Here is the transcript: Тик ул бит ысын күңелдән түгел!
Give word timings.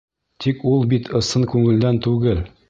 Тик 0.45 0.63
ул 0.71 0.81
бит 0.93 1.11
ысын 1.19 1.47
күңелдән 1.53 2.01
түгел! 2.09 2.43